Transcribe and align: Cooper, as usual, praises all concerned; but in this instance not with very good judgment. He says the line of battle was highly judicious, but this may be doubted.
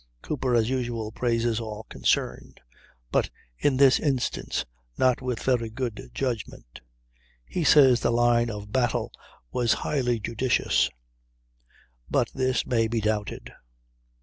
Cooper, 0.23 0.55
as 0.55 0.67
usual, 0.67 1.11
praises 1.11 1.59
all 1.59 1.83
concerned; 1.83 2.59
but 3.11 3.29
in 3.59 3.77
this 3.77 3.99
instance 3.99 4.65
not 4.97 5.21
with 5.21 5.39
very 5.43 5.69
good 5.69 6.09
judgment. 6.11 6.81
He 7.45 7.63
says 7.63 7.99
the 7.99 8.09
line 8.09 8.49
of 8.49 8.71
battle 8.71 9.11
was 9.51 9.73
highly 9.85 10.19
judicious, 10.19 10.89
but 12.09 12.31
this 12.33 12.65
may 12.65 12.87
be 12.87 12.99
doubted. 12.99 13.51